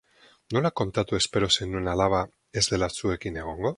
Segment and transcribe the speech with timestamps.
[0.55, 2.23] Nola kontatu espero zenuen alaba
[2.63, 3.69] ez dela zuekin egongo?